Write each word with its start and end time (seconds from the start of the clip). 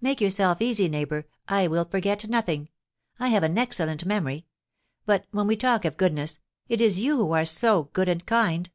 "Make 0.00 0.22
yourself 0.22 0.62
easy, 0.62 0.88
neighbour, 0.88 1.26
I 1.48 1.66
will 1.66 1.84
forget 1.84 2.26
nothing; 2.30 2.70
I 3.20 3.28
have 3.28 3.42
an 3.42 3.58
excellent 3.58 4.06
memory. 4.06 4.46
But, 5.04 5.26
when 5.32 5.46
we 5.46 5.54
talk 5.54 5.84
of 5.84 5.98
goodness, 5.98 6.38
it 6.66 6.80
is 6.80 6.98
you 7.00 7.18
who 7.18 7.32
are 7.32 7.44
so 7.44 7.90
good 7.92 8.08
and 8.08 8.24
kind. 8.24 8.70